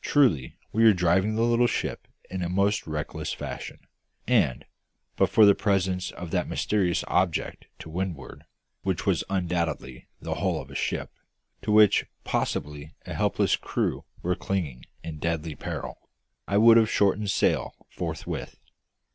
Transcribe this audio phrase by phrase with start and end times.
[0.00, 3.80] Truly we were driving the little ship in a most reckless fashion;
[4.26, 4.64] and,
[5.14, 8.44] but for the presence of that mysterious object to windward
[8.80, 11.10] which was undoubtedly the hull of a ship,
[11.60, 15.98] to which possibly a helpless crew were clinging in deadly peril
[16.46, 18.56] I would have shortened sail forthwith.